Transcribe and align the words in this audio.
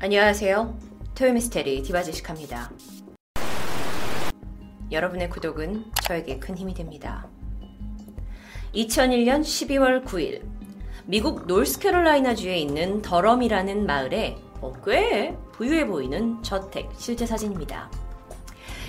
안녕하세요. 0.00 0.78
토요미스테리 1.16 1.82
디바제시캅니다. 1.82 2.70
여러분의 4.92 5.28
구독은 5.28 5.86
저에게 6.04 6.38
큰 6.38 6.56
힘이 6.56 6.72
됩니다. 6.72 7.26
2001년 8.76 9.40
12월 9.40 10.04
9일 10.04 10.42
미국 11.04 11.48
노스캐롤라이나주에 11.48 12.58
있는 12.58 13.02
더럼이라는 13.02 13.86
마을에 13.86 14.36
어, 14.60 14.72
꽤 14.86 15.36
부유해 15.50 15.84
보이는 15.84 16.40
저택 16.44 16.90
실제 16.96 17.26
사진입니다. 17.26 17.90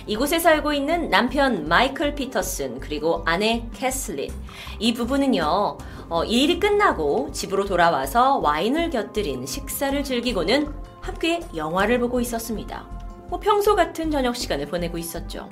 이곳에 0.06 0.38
살고 0.38 0.74
있는 0.74 1.10
남편 1.10 1.68
마이클 1.68 2.14
피터슨 2.14 2.80
그리고 2.80 3.24
아내 3.26 3.68
캐슬린 3.74 4.32
이 4.78 4.94
부부는요 4.94 5.78
어, 6.10 6.24
일이 6.26 6.60
끝나고 6.60 7.32
집으로 7.32 7.66
돌아와서 7.66 8.38
와인을 8.38 8.92
곁들인 8.92 9.48
식사를 9.48 10.04
즐기고는 10.04 10.89
함께 11.10 11.42
영화를 11.56 12.00
보고 12.00 12.20
있었습니다. 12.22 12.88
뭐 13.30 13.40
평소 13.40 13.76
같은 13.76 14.12
저녁 14.12 14.36
시간을 14.36 14.68
보내고 14.68 14.98
있었죠. 15.00 15.50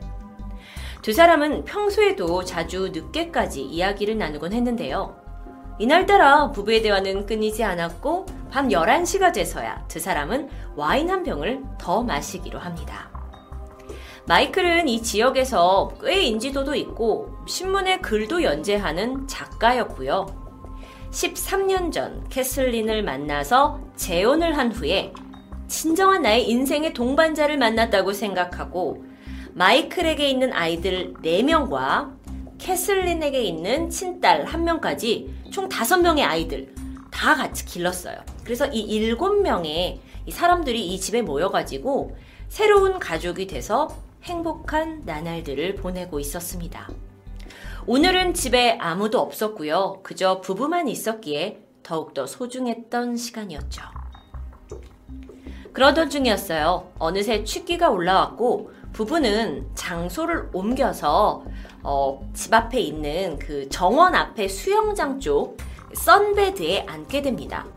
두 1.02 1.14
사람은 1.14 1.66
평소에도 1.66 2.44
자주 2.44 2.90
늦게까지 2.90 3.64
이야기를 3.64 4.18
나누곤 4.20 4.54
했는데요. 4.54 5.16
이날따라 5.80 6.52
부부의 6.52 6.84
대화는 6.84 7.26
끊이지 7.26 7.64
않았고 7.64 8.26
밤 8.52 8.70
11시가 8.70 9.34
돼서야 9.34 9.84
두 9.88 10.00
사람은 10.00 10.50
와인 10.76 11.10
한 11.10 11.24
병을 11.24 11.64
더 11.80 12.04
마시기로 12.04 12.60
합니다. 12.60 13.10
마이클은 14.28 14.88
이 14.88 15.02
지역에서 15.02 15.92
꽤 16.04 16.22
인지도도 16.22 16.76
있고 16.76 17.36
신문에 17.48 18.00
글도 18.00 18.44
연재하는 18.44 19.28
작가였고요. 19.28 20.26
13년 21.12 21.92
전 21.92 22.28
캐슬린을 22.30 23.04
만나서 23.04 23.80
재혼을 23.96 24.58
한 24.58 24.72
후에 24.72 25.14
진정한 25.68 26.22
나의 26.22 26.50
인생의 26.50 26.94
동반자를 26.94 27.58
만났다고 27.58 28.14
생각하고 28.14 29.06
마이클에게 29.54 30.30
있는 30.30 30.54
아이들 30.54 31.14
4명과 31.16 32.16
캐슬린에게 32.58 33.42
있는 33.42 33.90
친딸 33.90 34.46
1명까지 34.46 35.52
총 35.52 35.68
5명의 35.70 36.22
아이들 36.22 36.74
다 37.12 37.36
같이 37.36 37.66
길렀어요. 37.66 38.18
그래서 38.44 38.68
이 38.68 39.00
7명의 39.16 40.00
사람들이 40.30 40.88
이 40.88 41.00
집에 41.00 41.22
모여가지고 41.22 42.16
새로운 42.50 43.00
가족이 43.00 43.48
돼서 43.48 43.90
행복한 44.24 45.04
나날들을 45.06 45.76
보내고 45.76 46.20
있었습니다. 46.20 46.90
오늘은 47.86 48.34
집에 48.34 48.78
아무도 48.80 49.20
없었고요. 49.20 50.02
그저 50.04 50.42
부부만 50.42 50.88
있었기에 50.88 51.60
더욱더 51.84 52.26
소중했던 52.28 53.16
시간이었죠. 53.16 53.82
그러던 55.78 56.10
중이었어요. 56.10 56.92
어느새 56.98 57.44
취기가 57.44 57.92
올라왔고 57.92 58.72
부부는 58.94 59.68
장소를 59.76 60.50
옮겨서 60.52 61.44
어, 61.84 62.28
집 62.34 62.52
앞에 62.52 62.80
있는 62.80 63.38
그 63.38 63.70
정원 63.70 64.16
앞에 64.16 64.48
수영장 64.48 65.20
쪽 65.20 65.56
선베드에 65.94 66.88
앉게 66.88 67.22
됩니다. 67.22 67.68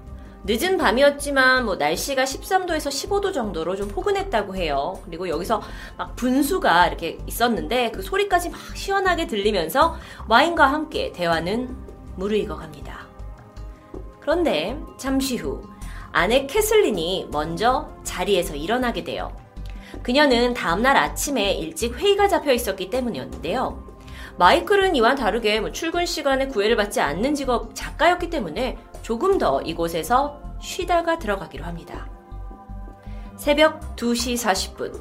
늦은 0.45 0.78
밤이었지만 0.78 1.67
뭐 1.67 1.77
날씨가 1.77 2.25
13도에서 2.25 2.89
15도 2.89 3.34
정도로 3.34 3.77
좀 3.77 3.89
포근했다고 3.89 4.56
해요. 4.56 4.98
그리고 5.05 5.28
여기서 5.28 5.61
막 5.98 6.17
분수가 6.17 6.87
이렇게 6.87 7.19
있었는데 7.27 7.91
그 7.91 8.01
소리까지 8.01 8.48
막 8.48 8.59
시원하게 8.75 9.27
들리면서 9.27 9.98
와인과 10.27 10.65
함께 10.65 11.12
대화는 11.12 11.77
무르익어 12.17 12.56
갑니다. 12.56 13.01
그런데 14.21 14.81
잠시 14.97 15.37
후 15.37 15.61
아내 16.12 16.47
캐슬린이 16.47 17.28
먼저 17.30 17.91
자리에서 18.03 18.55
일어나게 18.56 19.05
돼요. 19.05 19.36
그녀는 20.03 20.55
다음날 20.55 20.97
아침에 20.97 21.53
일찍 21.53 21.97
회의가 21.97 22.28
잡혀 22.28 22.53
있었기 22.53 22.91
때문이었는데요. 22.91 23.91
마이클은 24.38 24.97
이와 24.97 25.15
다르게 25.15 25.60
뭐 25.60 25.71
출근 25.72 26.06
시간에 26.06 26.48
구애를 26.48 26.76
받지 26.76 27.00
않는 27.00 27.34
직업 27.34 27.75
작가였기 27.75 28.31
때문에 28.31 28.78
조금 29.03 29.38
더 29.38 29.60
이곳에서 29.62 30.41
쉬다가 30.60 31.19
들어가기로 31.19 31.65
합니다. 31.65 32.09
새벽 33.37 33.97
2시 33.97 34.34
40분. 34.34 35.00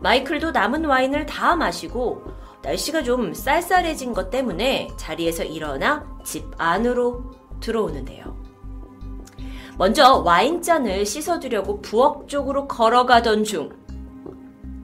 마이클도 0.00 0.50
남은 0.50 0.84
와인을 0.84 1.26
다 1.26 1.54
마시고 1.56 2.24
날씨가 2.62 3.02
좀 3.02 3.34
쌀쌀해진 3.34 4.12
것 4.14 4.30
때문에 4.30 4.88
자리에서 4.96 5.44
일어나 5.44 6.04
집 6.24 6.44
안으로 6.58 7.32
들어오는데요. 7.60 8.41
먼저 9.82 10.18
와인잔을 10.18 11.04
씻어두려고 11.04 11.82
부엌 11.82 12.28
쪽으로 12.28 12.68
걸어가던 12.68 13.42
중 13.42 13.72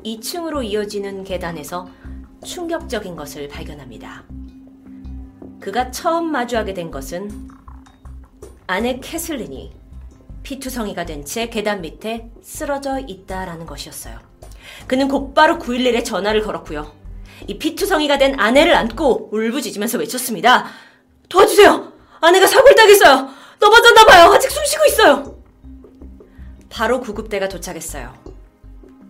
2층으로 0.05 0.65
이어지는 0.65 1.23
계단에서 1.23 1.87
충격적인 2.45 3.15
것을 3.15 3.47
발견합니다. 3.47 4.25
그가 5.61 5.93
처음 5.93 6.33
마주하게 6.33 6.75
된 6.75 6.91
것은 6.91 7.49
아내 8.67 8.99
캐슬린이 8.99 9.73
피투성이가 10.43 11.07
된 11.07 11.25
채 11.25 11.49
계단 11.49 11.81
밑에 11.81 12.33
쓰러져 12.43 12.99
있다라는 12.99 13.67
것이었어요. 13.67 14.19
그는 14.89 15.07
곧바로 15.07 15.61
911에 15.61 16.05
전화를 16.05 16.43
걸었고요. 16.43 16.91
이 17.47 17.57
피투성이가 17.57 18.19
된 18.19 18.41
아내를 18.41 18.75
안고 18.75 19.29
울부짖으면서 19.31 19.99
외쳤습니다. 19.99 20.67
도와주세요! 21.29 21.93
아내가 22.21 22.49
사고를 22.49 22.75
당했어요! 22.75 23.39
넘어졌나봐요! 23.61 24.33
아직 24.33 24.51
있어요! 24.99 25.39
바로 26.69 27.01
구급대가 27.01 27.49
도착했어요. 27.49 28.13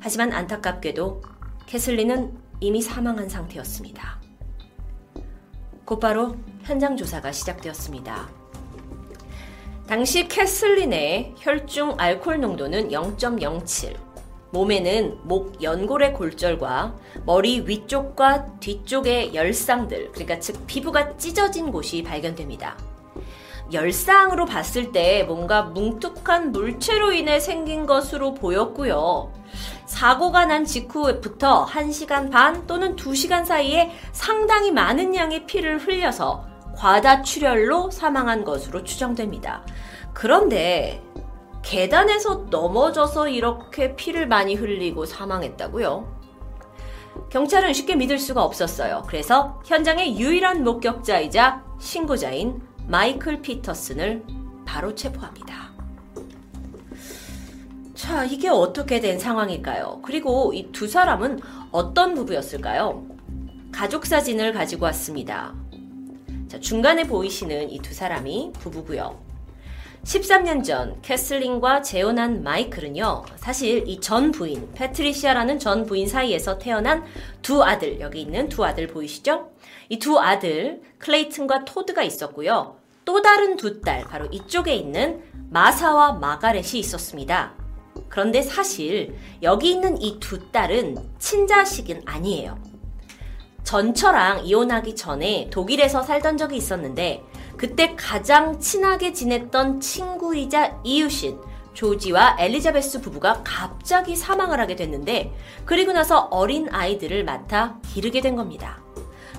하지만 0.01 0.33
안타깝게도 0.33 1.23
캐슬린은 1.67 2.37
이미 2.61 2.83
사망한 2.83 3.31
상태였습니다. 3.31 4.21
곧바로 5.87 6.37
현장 6.63 6.97
조사가 6.97 7.33
시작되었습니다. 7.33 8.29
당시 9.87 10.29
캐슬린의 10.29 11.35
혈중 11.39 11.95
알코올 11.97 12.41
농도는 12.41 12.91
0.07. 12.91 13.97
몸에는 14.51 15.19
목 15.25 15.63
연골의 15.63 16.13
골절과 16.13 16.97
머리 17.25 17.61
위쪽과 17.67 18.59
뒤쪽의 18.61 19.35
열상들, 19.35 20.13
그러니까 20.13 20.39
즉 20.39 20.67
피부가 20.67 21.17
찢어진 21.17 21.71
곳이 21.71 22.03
발견됩니다. 22.03 22.77
열상으로 23.73 24.47
봤을 24.47 24.93
때 24.93 25.25
뭔가 25.25 25.63
뭉툭한 25.63 26.53
물체로 26.53 27.13
인해 27.13 27.39
생긴 27.41 27.87
것으로 27.87 28.35
보였고요. 28.35 29.33
사고가 29.87 30.47
난 30.47 30.65
직후부터 30.65 31.67
1시간 31.67 32.31
반 32.31 32.67
또는 32.67 32.97
2시간 32.97 33.45
사이에 33.45 33.91
상당히 34.13 34.71
많은 34.71 35.15
양의 35.15 35.47
피를 35.47 35.79
흘려서 35.79 36.47
과다 36.77 37.23
출혈로 37.23 37.91
사망한 37.91 38.45
것으로 38.45 38.85
추정됩니다. 38.85 39.65
그런데 40.13 41.03
계단에서 41.63 42.47
넘어져서 42.51 43.29
이렇게 43.29 43.97
피를 43.97 44.29
많이 44.29 44.55
흘리고 44.55 45.05
사망했다고요? 45.05 46.19
경찰은 47.31 47.73
쉽게 47.73 47.97
믿을 47.97 48.19
수가 48.19 48.43
없었어요. 48.45 49.03
그래서 49.07 49.61
현장의 49.65 50.19
유일한 50.19 50.63
목격자이자 50.63 51.65
신고자인 51.79 52.68
마이클 52.89 53.43
피터슨을 53.43 54.23
바로 54.65 54.95
체포합니다. 54.95 55.69
자, 57.95 58.25
이게 58.25 58.49
어떻게 58.49 59.01
된 59.01 59.19
상황일까요? 59.19 60.01
그리고 60.03 60.53
이 60.55 60.71
두 60.73 60.87
사람은 60.89 61.41
어떤 61.71 62.15
부부였을까요? 62.15 63.07
가족 63.73 64.07
사진을 64.07 64.53
가지고 64.55 64.87
왔습니다. 64.87 65.55
자, 66.49 66.59
중간에 66.61 67.05
보이시는 67.05 67.71
이 67.71 67.79
두 67.81 67.93
사람이 67.93 68.53
부부고요. 68.59 69.29
13년 70.05 70.65
전 70.65 71.03
캐슬린과 71.03 71.83
재혼한 71.83 72.43
마이클은요, 72.43 73.25
사실 73.37 73.87
이 73.87 74.01
전 74.01 74.31
부인, 74.31 74.73
패트리시아라는 74.73 75.59
전 75.59 75.85
부인 75.85 76.07
사이에서 76.07 76.57
태어난 76.59 77.05
두 77.43 77.63
아들, 77.63 78.01
여기 78.01 78.23
있는 78.23 78.49
두 78.49 78.65
아들 78.65 78.87
보이시죠? 78.87 79.51
이 79.91 79.99
두 79.99 80.19
아들, 80.19 80.81
클레이튼과 80.99 81.65
토드가 81.67 82.03
있었고요. 82.05 82.78
또 83.09 83.23
다른 83.23 83.57
두 83.57 83.81
딸, 83.81 84.05
바로 84.05 84.27
이쪽에 84.27 84.75
있는 84.75 85.23
마사와 85.49 86.13
마가렛이 86.13 86.79
있었습니다. 86.79 87.55
그런데 88.11 88.43
사실 88.43 89.17
여기 89.41 89.71
있는 89.71 89.99
이 90.03 90.21
두 90.21 90.53
딸은 90.53 90.95
친자식은 91.19 92.03
아니에요. 92.05 92.59
전처랑 93.65 94.45
이혼하기 94.45 94.95
전에 94.95 95.49
독일에서 95.51 96.03
살던 96.03 96.37
적이 96.37 96.59
있었는데 96.59 97.25
그때 97.57 97.97
가장 97.97 98.61
친하게 98.61 99.15
지냈던 99.15 99.81
친구이자 99.81 100.79
이웃인 100.85 101.41
조지와 101.73 102.37
엘리자베스 102.39 103.01
부부가 103.01 103.41
갑자기 103.43 104.17
사망을 104.17 104.61
하게 104.61 104.77
됐는데 104.77 105.33
그리고 105.65 105.93
나서 105.95 106.29
어린 106.31 106.69
아이들을 106.71 107.25
맡아 107.25 107.79
기르게 107.91 108.21
된 108.21 108.37
겁니다. 108.37 108.83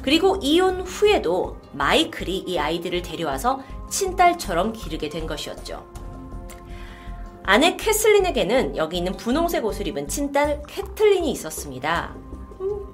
그리고 0.02 0.38
이혼 0.42 0.82
후에도 0.82 1.58
마이클이 1.74 2.38
이 2.48 2.58
아이들을 2.58 3.02
데려와서 3.02 3.62
친딸처럼 3.90 4.74
기르게 4.74 5.10
된 5.10 5.28
것이었죠. 5.28 5.86
아내 7.44 7.76
캐슬린에게는 7.78 8.78
여기 8.78 8.98
있는 8.98 9.14
분홍색 9.18 9.66
옷을 9.66 9.88
입은 9.88 10.08
친딸 10.08 10.62
캐틀린이 10.68 11.32
있었습니다. 11.32 12.14
음, 12.62 12.86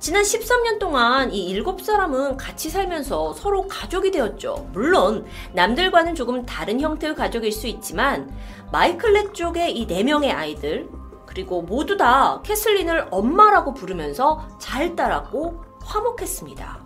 지난 0.00 0.22
13년 0.22 0.80
동안 0.80 1.32
이 1.32 1.48
일곱 1.48 1.80
사람은 1.82 2.36
같이 2.36 2.70
살면서 2.70 3.34
서로 3.34 3.68
가족이 3.68 4.10
되었죠. 4.10 4.68
물론 4.72 5.24
남들과는 5.52 6.16
조금 6.16 6.44
다른 6.44 6.80
형태의 6.80 7.14
가족일 7.14 7.52
수 7.52 7.68
있지만 7.68 8.32
마이클렛 8.72 9.32
쪽의 9.34 9.76
이 9.78 9.86
네 9.86 10.02
명의 10.02 10.32
아이들 10.32 10.88
그리고 11.26 11.62
모두 11.62 11.96
다 11.96 12.40
캐슬린을 12.42 13.06
엄마라고 13.12 13.74
부르면서 13.74 14.48
잘 14.58 14.96
따랐고 14.96 15.69
화목했습니다. 15.90 16.80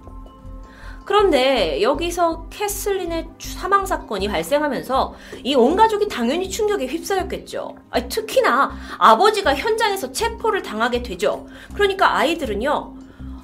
그런데 1.04 1.82
여기서 1.82 2.46
캐슬린의 2.48 3.28
사망 3.38 3.84
사건이 3.84 4.26
발생하면서 4.28 5.14
이 5.44 5.54
온 5.54 5.76
가족이 5.76 6.08
당연히 6.08 6.48
충격에 6.48 6.86
휩싸였겠죠. 6.86 7.76
특히나 8.08 8.72
아버지가 8.98 9.54
현장에서 9.54 10.12
체포를 10.12 10.62
당하게 10.62 11.02
되죠. 11.02 11.46
그러니까 11.74 12.16
아이들은요. 12.16 12.94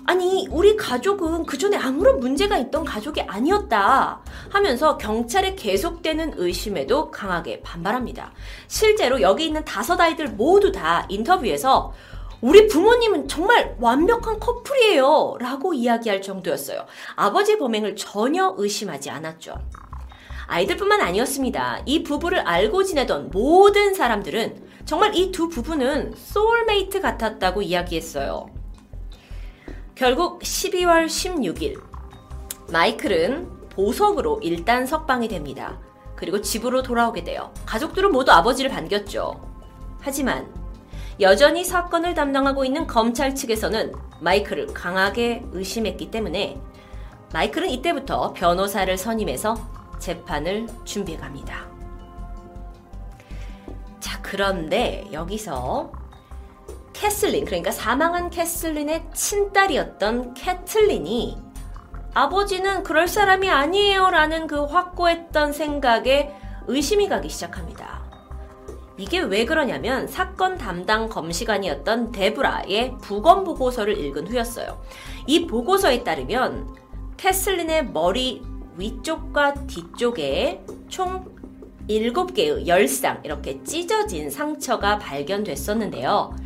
아니, 0.06 0.48
우리 0.50 0.74
가족은 0.76 1.44
그 1.44 1.56
전에 1.58 1.76
아무런 1.76 2.18
문제가 2.18 2.56
있던 2.58 2.84
가족이 2.84 3.20
아니었다 3.20 4.20
하면서 4.48 4.96
경찰의 4.96 5.54
계속되는 5.54 6.32
의심에도 6.36 7.10
강하게 7.10 7.60
반발합니다. 7.60 8.32
실제로 8.66 9.20
여기 9.20 9.44
있는 9.46 9.64
다섯 9.64 10.00
아이들 10.00 10.28
모두 10.28 10.72
다 10.72 11.06
인터뷰에서 11.10 11.92
우리 12.40 12.66
부모님은 12.69 13.28
정말 13.28 13.76
완벽한 13.81 14.40
커플이에요. 14.40 15.37
라고 15.38 15.75
이야기할 15.75 16.22
정도였어요. 16.22 16.87
아버지 17.16 17.58
범행을 17.58 17.96
전혀 17.96 18.54
의심하지 18.56 19.10
않았죠. 19.10 19.54
아이들뿐만 20.46 21.00
아니었습니다. 21.00 21.82
이 21.87 22.02
부부를 22.02 22.40
알고 22.40 22.82
지내던 22.84 23.31
모든 23.31 23.94
사람들은 23.94 24.69
정말 24.84 25.14
이 25.14 25.31
두 25.31 25.48
부부는 25.48 26.14
소울메이트 26.16 27.00
같았다고 27.00 27.62
이야기했어요. 27.62 28.46
결국 29.94 30.40
12월 30.40 31.06
16일, 31.06 31.81
마이클은 32.72 33.69
보석으로 33.69 34.40
일단 34.42 34.87
석방이 34.87 35.28
됩니다. 35.28 35.78
그리고 36.16 36.40
집으로 36.40 36.82
돌아오게 36.82 37.22
돼요. 37.22 37.52
가족들은 37.66 38.10
모두 38.10 38.32
아버지를 38.32 38.70
반겼죠. 38.70 39.40
하지만 40.00 40.52
여전히 41.20 41.64
사건을 41.64 42.14
담당하고 42.14 42.64
있는 42.64 42.87
검찰 42.87 43.34
측에서는 43.34 43.93
마이클을 44.20 44.69
강하게 44.69 45.44
의심했기 45.52 46.11
때문에 46.11 46.58
마이클은 47.32 47.69
이때부터 47.69 48.32
변호사를 48.32 48.96
선임해서 48.96 49.56
재판을 49.99 50.67
준비해 50.84 51.19
갑니다. 51.19 51.67
자, 54.00 54.19
그런데 54.22 55.06
여기서 55.12 55.93
캐슬린, 56.94 57.44
그러니까 57.44 57.70
사망한 57.70 58.31
캐슬린의 58.31 59.11
친딸이었던 59.12 60.34
캐틀린이 60.34 61.38
아버지는 62.14 62.82
그럴 62.82 63.06
사람이 63.06 63.49
아니에요 63.49 64.11
라는 64.11 64.46
그 64.46 64.64
확고했던 64.64 65.52
생각에 65.52 66.34
의심이 66.66 67.08
가기 67.08 67.28
시작합니다. 67.28 68.09
이게 69.00 69.19
왜 69.20 69.47
그러냐면 69.47 70.06
사건 70.06 70.58
담당 70.58 71.08
검시관이었던 71.08 72.12
데브라의 72.12 72.99
부검 73.00 73.44
보고서를 73.44 73.97
읽은 73.97 74.29
후였어요. 74.29 74.79
이 75.26 75.47
보고서에 75.47 76.05
따르면 76.05 76.69
캐슬린의 77.17 77.93
머리 77.93 78.43
위쪽과 78.76 79.55
뒤쪽에 79.67 80.62
총 80.88 81.25
7개의 81.88 82.67
열상, 82.67 83.20
이렇게 83.25 83.62
찢어진 83.64 84.29
상처가 84.29 84.99
발견됐었는데요. 84.99 86.37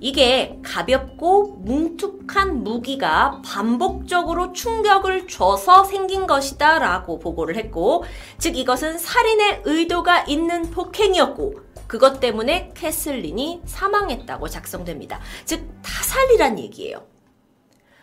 이게 0.00 0.58
가볍고 0.62 1.58
뭉툭한 1.64 2.62
무기가 2.62 3.42
반복적으로 3.44 4.52
충격을 4.52 5.26
줘서 5.28 5.84
생긴 5.84 6.26
것이다 6.26 6.78
라고 6.78 7.18
보고를 7.18 7.56
했고, 7.56 8.04
즉 8.38 8.56
이것은 8.56 8.98
살인의 8.98 9.62
의도가 9.64 10.24
있는 10.24 10.70
폭행이었고, 10.70 11.67
그것 11.88 12.20
때문에 12.20 12.70
캐슬린이 12.74 13.62
사망했다고 13.64 14.48
작성됩니다. 14.48 15.20
즉, 15.44 15.68
타살이란 15.82 16.58
얘기예요. 16.60 17.04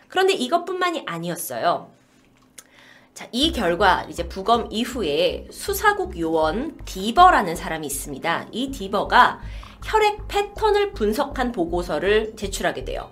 그런데 0.10 0.34
이것뿐만이 0.34 1.04
아니었어요. 1.06 1.92
자, 3.14 3.28
이 3.32 3.54
결과 3.54 4.06
이제 4.10 4.28
부검 4.28 4.68
이후에 4.72 5.48
수사국 5.50 6.20
요원 6.20 6.78
디버라는 6.84 7.56
사람이 7.56 7.88
있습니다. 7.88 8.48
이 8.52 8.72
디버가 8.72 9.40
혈액 9.86 10.28
패턴을 10.28 10.92
분석한 10.92 11.52
보고서를 11.54 12.36
제출하게 12.36 12.84
돼요. 12.84 13.12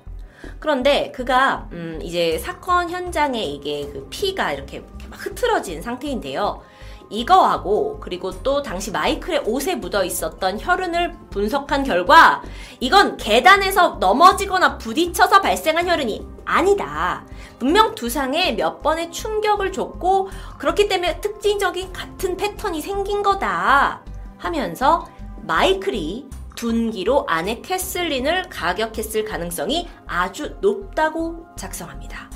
그런데 0.59 1.11
그가 1.11 1.69
음 1.71 1.99
이제 2.01 2.37
사건 2.37 2.89
현장에 2.89 3.43
이게 3.43 3.85
그 3.85 4.07
피가 4.09 4.51
이렇게 4.53 4.83
막 5.09 5.25
흐트러진 5.25 5.81
상태인데요. 5.81 6.61
이거하고 7.09 7.99
그리고 7.99 8.31
또 8.43 8.61
당시 8.61 8.91
마이클의 8.91 9.43
옷에 9.45 9.75
묻어 9.75 10.03
있었던 10.03 10.59
혈흔을 10.59 11.15
분석한 11.29 11.83
결과 11.83 12.41
이건 12.79 13.17
계단에서 13.17 13.97
넘어지거나 13.99 14.77
부딪혀서 14.77 15.41
발생한 15.41 15.87
혈흔이 15.87 16.25
아니다. 16.45 17.25
분명 17.59 17.95
두상에 17.95 18.51
몇 18.53 18.81
번의 18.81 19.11
충격을 19.11 19.71
줬고 19.71 20.29
그렇기 20.57 20.87
때문에 20.87 21.21
특징적인 21.21 21.93
같은 21.93 22.35
패턴이 22.35 22.81
생긴 22.81 23.23
거다 23.23 24.01
하면서 24.37 25.07
마이클이 25.43 26.27
둔기로 26.55 27.25
아내 27.27 27.61
캐슬린을 27.61 28.49
가격했을 28.49 29.25
가능성이 29.25 29.87
아주 30.05 30.57
높다고 30.61 31.45
작성합니다. 31.57 32.32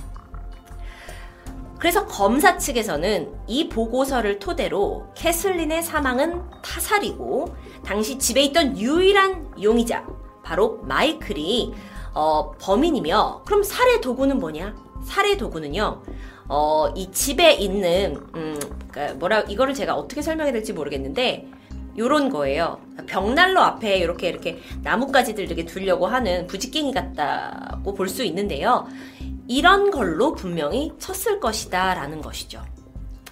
그래서 1.80 2.06
검사 2.06 2.58
측에서는 2.58 3.32
이 3.48 3.70
보고서를 3.70 4.40
토대로 4.40 5.08
캐슬린의 5.16 5.84
사망은 5.84 6.42
타살이고 6.64 7.56
당시 7.86 8.18
집에 8.18 8.42
있던 8.46 8.78
유일한 8.78 9.48
용의자 9.62 10.06
바로 10.44 10.80
마이클이 10.84 11.74
어, 12.14 12.52
범인이며 12.60 13.44
그럼 13.46 13.64
살해 13.64 14.02
도구는 14.02 14.40
뭐냐? 14.40 14.76
살해 15.06 15.38
도구는요. 15.38 16.02
어, 16.50 16.90
이 16.96 17.12
집에 17.12 17.54
있는 17.54 18.16
음, 18.36 18.60
그러니까 18.90 19.16
뭐라 19.20 19.42
이거를 19.42 19.74
제가 19.74 19.94
어떻게 19.96 20.22
설명해야 20.22 20.54
될지 20.54 20.74
모르겠는데 20.74 21.48
요런 21.98 22.30
거예요. 22.30 22.80
벽난로 23.08 23.60
앞에 23.62 23.98
이렇게 23.98 24.30
이렇게 24.30 24.60
나뭇가지들 24.84 25.44
이렇게 25.44 25.66
두려고 25.66 26.08
하는 26.08 26.48
부지깽이 26.48 26.94
같다고 26.94 27.94
볼 27.94 28.08
수 28.08 28.24
있는데요. 28.24 28.88
이런 29.48 29.92
걸로 29.92 30.34
분명히 30.34 30.94
쳤을 31.00 31.40
것이다 31.40 31.94
라는 31.94 32.22
것이죠. 32.22 32.62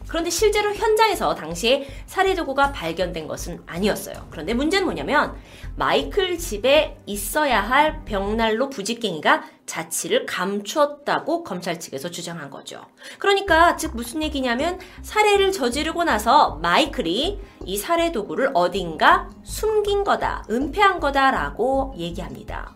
그런데 0.07 0.29
실제로 0.29 0.74
현장에서 0.74 1.36
당시에 1.36 1.88
살해 2.05 2.36
도구가 2.36 2.72
발견된 2.72 3.27
것은 3.27 3.62
아니었어요. 3.65 4.27
그런데 4.29 4.53
문제는 4.53 4.86
뭐냐면 4.86 5.36
마이클 5.75 6.38
집에 6.38 6.98
있어야 7.05 7.62
할 7.62 8.05
벽난로 8.05 8.69
부지깽이가 8.69 9.43
자취를 9.65 10.25
감추었다고 10.25 11.43
검찰 11.43 11.79
측에서 11.79 12.12
주장한 12.12 12.50
거죠. 12.50 12.86
그러니까 13.17 13.75
즉 13.75 13.95
무슨 13.95 14.22
얘기냐면 14.22 14.79
살해를 15.01 15.51
저지르고 15.51 16.03
나서 16.03 16.60
마이클이 16.62 17.41
이 17.65 17.77
살해 17.77 18.12
도구를 18.12 18.51
어딘가 18.53 19.29
숨긴 19.43 20.03
거다, 20.03 20.45
은폐한 20.50 21.00
거다라고 21.00 21.95
얘기합니다. 21.98 22.74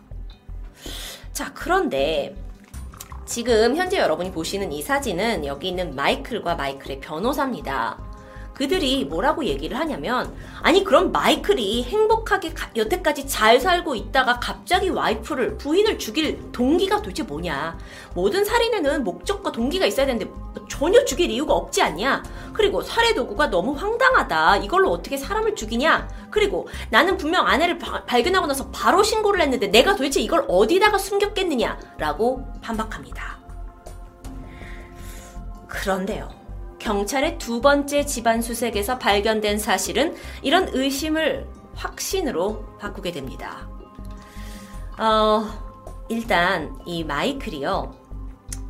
자, 1.32 1.52
그런데 1.54 2.34
지금 3.30 3.76
현재 3.76 3.98
여러분이 3.98 4.32
보시는 4.32 4.72
이 4.72 4.82
사진은 4.82 5.46
여기 5.46 5.68
있는 5.68 5.94
마이클과 5.94 6.56
마이클의 6.56 6.98
변호사입니다. 6.98 7.96
그들이 8.54 9.04
뭐라고 9.04 9.44
얘기를 9.44 9.78
하냐면 9.78 10.34
아니 10.62 10.82
그럼 10.82 11.12
마이클이 11.12 11.84
행복하게 11.84 12.52
가, 12.52 12.68
여태까지 12.74 13.28
잘 13.28 13.60
살고 13.60 13.94
있다가 13.94 14.40
갑자기 14.40 14.88
와이프를 14.88 15.58
부인을 15.58 15.96
죽일 15.96 16.50
동기가 16.50 16.96
도대체 16.96 17.22
뭐냐 17.22 17.78
모든 18.14 18.44
살인에는 18.44 19.04
목적과 19.04 19.52
동기가 19.52 19.86
있어야 19.86 20.06
되는데 20.06 20.28
전혀 20.80 21.04
죽일 21.04 21.30
이유가 21.30 21.52
없지 21.52 21.82
않냐 21.82 22.22
그리고 22.54 22.80
살해 22.80 23.12
도구가 23.12 23.50
너무 23.50 23.74
황당하다 23.74 24.56
이걸로 24.56 24.90
어떻게 24.90 25.18
사람을 25.18 25.54
죽이냐 25.54 26.08
그리고 26.30 26.68
나는 26.88 27.18
분명 27.18 27.46
아내를 27.46 27.78
바, 27.78 28.02
발견하고 28.06 28.46
나서 28.46 28.70
바로 28.70 29.02
신고를 29.02 29.42
했는데 29.42 29.66
내가 29.66 29.94
도대체 29.94 30.22
이걸 30.22 30.46
어디다가 30.48 30.96
숨겼겠느냐 30.96 31.78
라고 31.98 32.46
반박합니다. 32.62 33.38
그런데요. 35.68 36.30
경찰의 36.78 37.36
두 37.36 37.60
번째 37.60 38.06
집안 38.06 38.40
수색에서 38.40 38.98
발견된 38.98 39.58
사실은 39.58 40.16
이런 40.40 40.70
의심을 40.72 41.46
확신으로 41.74 42.78
바꾸게 42.78 43.12
됩니다. 43.12 43.68
어, 44.98 45.44
일단 46.08 46.80
이 46.86 47.04
마이클이요. 47.04 47.99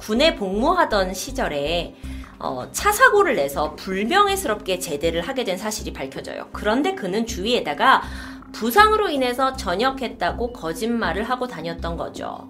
군에 0.00 0.34
복무하던 0.34 1.12
시절에 1.12 1.94
어, 2.38 2.66
차 2.72 2.90
사고를 2.90 3.36
내서 3.36 3.76
불명예스럽게 3.76 4.78
제대를 4.78 5.20
하게 5.20 5.44
된 5.44 5.58
사실이 5.58 5.92
밝혀져요. 5.92 6.48
그런데 6.52 6.94
그는 6.94 7.26
주위에다가 7.26 8.02
부상으로 8.52 9.10
인해서 9.10 9.54
전역했다고 9.56 10.54
거짓말을 10.54 11.24
하고 11.24 11.46
다녔던 11.46 11.98
거죠. 11.98 12.48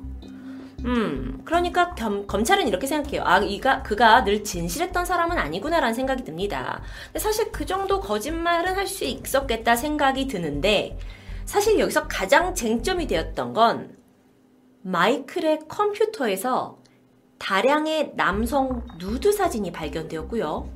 음, 0.85 1.43
그러니까 1.45 1.95
겸, 1.95 2.27
검찰은 2.29 2.69
이렇게 2.69 2.87
생각해요. 2.87 3.23
아, 3.27 3.39
이가, 3.39 3.83
그가 3.83 4.25
늘 4.25 4.45
진실했던 4.45 5.05
사람은 5.05 5.37
아니구나라는 5.37 5.93
생각이 5.93 6.25
듭니다. 6.25 6.81
근데 7.07 7.19
사실 7.19 7.51
그 7.51 7.67
정도 7.67 8.01
거짓말은 8.01 8.77
할 8.77 8.87
수 8.87 9.05
있었겠다 9.05 9.77
생각이 9.77 10.27
드는데, 10.29 10.97
사실 11.45 11.79
여기서 11.81 12.07
가장 12.07 12.55
쟁점이 12.55 13.09
되었던 13.09 13.53
건 13.53 13.97
마이클의 14.83 15.61
컴퓨터에서 15.69 16.80
다량의 17.41 18.13
남성 18.15 18.87
누드 18.99 19.33
사진이 19.33 19.73
발견되었고요. 19.73 20.69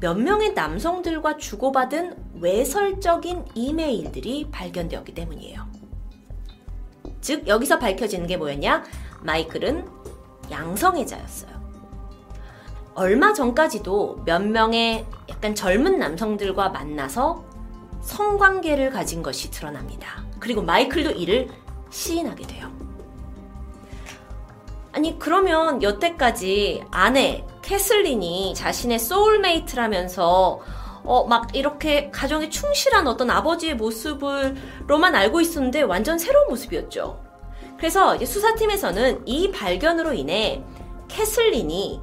몇 0.00 0.18
명의 0.18 0.54
남성들과 0.54 1.36
주고받은 1.36 2.40
외설적인 2.40 3.44
이메일들이 3.54 4.48
발견되었기 4.50 5.14
때문이에요. 5.14 5.68
즉, 7.20 7.46
여기서 7.46 7.78
밝혀지는 7.78 8.26
게 8.26 8.38
뭐였냐? 8.38 8.82
마이클은 9.20 9.86
양성애자였어요. 10.50 11.60
얼마 12.94 13.34
전까지도 13.34 14.22
몇 14.24 14.42
명의 14.42 15.06
약간 15.28 15.54
젊은 15.54 15.98
남성들과 15.98 16.70
만나서 16.70 17.44
성관계를 18.00 18.90
가진 18.90 19.22
것이 19.22 19.50
드러납니다. 19.50 20.24
그리고 20.40 20.62
마이클도 20.62 21.10
이를 21.10 21.50
시인하게 21.90 22.46
돼요. 22.46 22.89
아니, 24.92 25.18
그러면 25.18 25.82
여태까지 25.82 26.84
아내, 26.90 27.44
캐슬린이 27.62 28.54
자신의 28.54 28.98
soulmate라면서 28.98 30.60
어, 31.04 31.24
막 31.24 31.54
이렇게 31.56 32.10
가정에 32.10 32.48
충실한 32.50 33.06
어떤 33.06 33.30
아버지의 33.30 33.76
모습을로만 33.76 35.14
알고 35.14 35.40
있었는데 35.40 35.82
완전 35.82 36.18
새로운 36.18 36.48
모습이었죠. 36.48 37.22
그래서 37.78 38.18
수사팀에서는 38.18 39.22
이 39.26 39.50
발견으로 39.50 40.12
인해 40.12 40.62
캐슬린이 41.08 42.00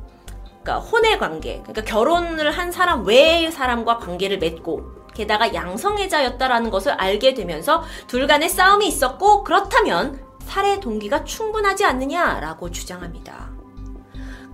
그러니까 0.64 0.80
혼외 0.80 1.20
관계, 1.20 1.62
그러니까 1.62 1.84
결혼을 1.84 2.52
한 2.52 2.72
사람 2.72 3.06
외의 3.06 3.52
사람과 3.52 3.98
관계를 4.00 4.40
맺고 4.40 4.98
게다가 5.14 5.54
양성애자였다라는 5.54 6.70
것을 6.70 6.92
알게 6.94 7.34
되면서 7.34 7.84
둘 8.08 8.28
간의 8.28 8.50
싸움이 8.50 8.88
있었고 8.88 9.44
그렇다면 9.44 10.27
살해 10.48 10.80
동기가 10.80 11.26
충분하지 11.26 11.84
않느냐라고 11.84 12.72
주장합니다. 12.72 13.52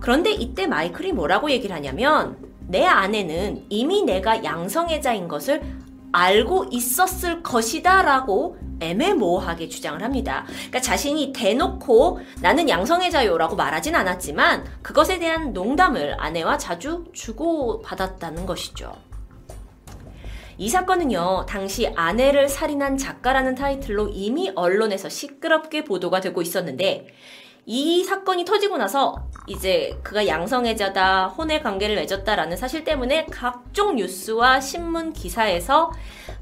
그런데 0.00 0.32
이때 0.32 0.66
마이클이 0.66 1.12
뭐라고 1.12 1.50
얘기를 1.50 1.74
하냐면 1.74 2.36
내 2.66 2.84
아내는 2.84 3.66
이미 3.70 4.02
내가 4.02 4.42
양성애자인 4.42 5.28
것을 5.28 5.62
알고 6.12 6.66
있었을 6.70 7.42
것이다 7.42 8.02
라고 8.02 8.56
애매모호하게 8.80 9.68
주장을 9.68 10.02
합니다. 10.02 10.44
그러니까 10.46 10.80
자신이 10.80 11.32
대놓고 11.32 12.20
나는 12.40 12.68
양성애자요라고 12.68 13.56
말하진 13.56 13.94
않았지만 13.94 14.64
그것에 14.82 15.18
대한 15.18 15.52
농담을 15.52 16.16
아내와 16.18 16.58
자주 16.58 17.04
주고받았다는 17.12 18.46
것이죠. 18.46 18.92
이 20.56 20.68
사건은요, 20.68 21.46
당시 21.48 21.88
아내를 21.88 22.48
살인한 22.48 22.96
작가라는 22.96 23.54
타이틀로 23.54 24.08
이미 24.08 24.52
언론에서 24.54 25.08
시끄럽게 25.08 25.84
보도가 25.84 26.20
되고 26.20 26.40
있었는데, 26.42 27.08
이 27.66 28.04
사건이 28.04 28.44
터지고 28.44 28.76
나서 28.76 29.16
이제 29.46 29.98
그가 30.02 30.26
양성애자다, 30.26 31.28
혼외 31.28 31.62
관계를 31.62 31.96
맺었다라는 31.96 32.56
사실 32.56 32.84
때문에 32.84 33.26
각종 33.30 33.96
뉴스와 33.96 34.60
신문 34.60 35.12
기사에서 35.12 35.90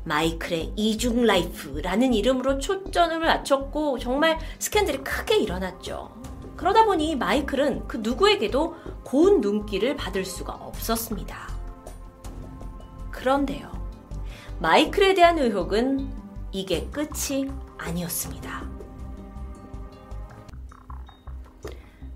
마이클의 0.04 0.72
이중 0.74 1.24
life라는 1.24 2.12
이름으로 2.12 2.58
초점을 2.58 3.18
맞췄고 3.20 4.00
정말 4.00 4.38
스캔들이 4.58 4.98
크게 4.98 5.36
일어났죠. 5.36 6.10
그러다 6.56 6.84
보니 6.84 7.16
마이클은 7.16 7.86
그 7.86 7.98
누구에게도 7.98 8.74
고운 9.04 9.40
눈길을 9.40 9.96
받을 9.96 10.24
수가 10.24 10.52
없었습니다. 10.52 11.48
그런데요. 13.12 13.81
마이클에 14.62 15.14
대한 15.14 15.40
의혹은 15.40 16.08
이게 16.52 16.86
끝이 16.92 17.50
아니었습니다. 17.78 18.62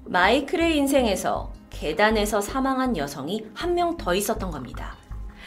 마이클의 0.04 0.76
인생에서 0.76 1.52
계단에서 1.70 2.40
사망한 2.40 2.96
여성이 2.96 3.44
한 3.52 3.74
명 3.74 3.96
더 3.96 4.14
있었던 4.14 4.52
겁니다. 4.52 4.94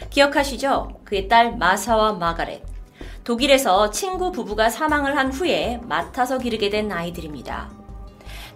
기억하시죠? 0.09 0.99
그의 1.05 1.29
딸 1.29 1.55
마사와 1.55 2.13
마가렛. 2.15 2.63
독일에서 3.23 3.91
친구 3.91 4.33
부부가 4.33 4.69
사망을 4.69 5.15
한 5.17 5.31
후에 5.31 5.79
맡아서 5.87 6.37
기르게 6.37 6.69
된 6.69 6.91
아이들입니다. 6.91 7.69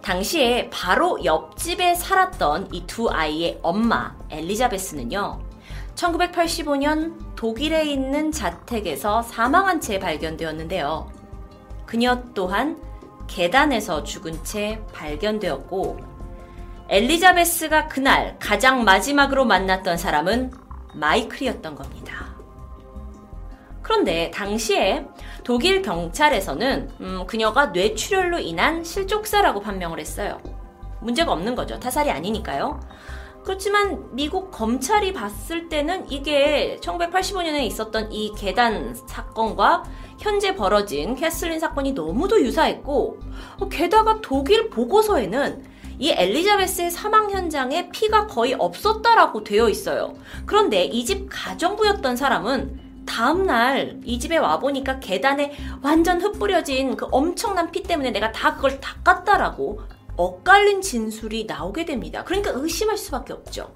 당시에 0.02 0.70
바로 0.70 1.24
옆집에 1.24 1.96
살았던 1.96 2.74
이 2.74 2.86
두 2.88 3.10
아이의 3.10 3.60
엄마 3.64 4.18
엘리자베스는요. 4.30 5.53
1985년 5.96 7.36
독일에 7.36 7.86
있는 7.86 8.32
자택에서 8.32 9.22
사망한 9.22 9.82
채 9.82 10.00
발견되었는데요. 10.00 11.12
그녀 11.86 12.24
또한 12.34 12.82
계단에서 13.28 14.04
죽은 14.04 14.44
채 14.44 14.82
발견되었고 14.94 16.00
엘리자베스가 16.90 17.88
그날 17.88 18.38
가장 18.40 18.84
마지막으로 18.84 19.46
만났던 19.46 19.98
사람은 19.98 20.52
마이클이었던 20.94 21.76
겁니다. 21.76 22.34
그런데 23.82 24.32
당시에 24.32 25.06
독일 25.44 25.82
경찰에서는 25.82 26.92
음, 27.02 27.28
그녀가 27.28 27.68
뇌출혈로 27.68 28.40
인한 28.40 28.84
실족사라고 28.84 29.62
판명을 29.62 30.00
했어요. 30.00 30.40
문제가 31.02 31.34
없는 31.34 31.56
거죠. 31.56 31.80
타살이 31.80 32.10
아니니까요. 32.10 32.80
그렇지만 33.44 34.08
미국 34.12 34.52
검찰이 34.52 35.14
봤을 35.14 35.68
때는 35.70 36.10
이게 36.10 36.78
1985년에 36.82 37.64
있었던 37.64 38.12
이 38.12 38.34
계단 38.38 38.96
사건과 39.08 39.84
현재 40.20 40.56
벌어진 40.56 41.16
캐슬린 41.16 41.60
사건이 41.60 41.92
너무도 41.92 42.42
유사했고 42.42 43.20
어, 43.60 43.70
게다가 43.70 44.20
독일 44.22 44.70
보고서에는 44.70 45.66
이 46.00 46.12
엘리자베스의 46.12 46.90
사망 46.92 47.30
현장에 47.30 47.90
피가 47.90 48.28
거의 48.28 48.54
없었다라고 48.56 49.44
되어 49.44 49.70
있어요. 49.70 50.16
그런데 50.46 50.86
이 50.86 51.06
집 51.06 51.28
가정부였던 51.30 52.16
사람은 52.16 52.80
다음날 53.06 54.00
이 54.06 54.18
집에 54.18 54.38
와보니까 54.38 55.00
계단에 55.00 55.52
완전 55.82 56.22
흩뿌려진 56.22 56.96
그 56.96 57.06
엄청난 57.12 57.70
피 57.72 57.84
때문에 57.84 58.12
내가 58.12 58.32
다 58.32 58.56
그걸 58.56 58.80
닦았다라고 58.80 59.82
엇갈린 60.16 60.82
진술이 60.82 61.46
나오게 61.46 61.86
됩니다. 61.86 62.24
그러니까 62.24 62.52
의심할 62.54 62.98
수밖에 62.98 63.34
없죠. 63.34 63.74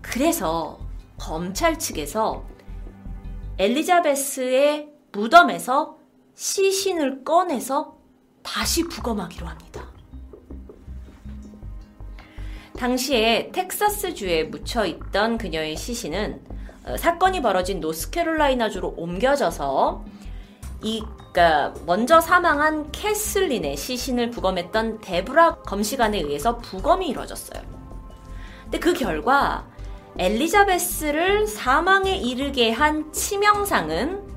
그래서 0.00 0.78
검찰 1.18 1.78
측에서 1.78 2.44
엘리자베스의 3.58 4.88
무덤에서 5.12 5.98
시신을 6.34 7.24
꺼내서 7.24 7.98
다시 8.42 8.84
부검하기로 8.84 9.46
합니다. 9.46 9.90
당시에 12.76 13.50
텍사스주에 13.52 14.44
묻혀 14.44 14.86
있던 14.86 15.36
그녀의 15.36 15.76
시신은 15.76 16.42
어, 16.86 16.96
사건이 16.96 17.42
벌어진 17.42 17.80
노스캐롤라이나주로 17.80 18.94
옮겨져서 18.96 20.02
이 20.82 21.02
그러니까 21.32 21.74
먼저 21.86 22.20
사망한 22.20 22.90
캐슬린의 22.90 23.76
시신을 23.76 24.30
부검했던 24.30 25.00
데브라 25.00 25.56
검시관에 25.66 26.18
의해서 26.18 26.58
부검이 26.58 27.08
이루어졌어요. 27.08 27.62
근데 28.64 28.78
그 28.78 28.94
결과 28.94 29.66
엘리자베스를 30.18 31.46
사망에 31.46 32.16
이르게 32.16 32.72
한 32.72 33.12
치명상은 33.12 34.28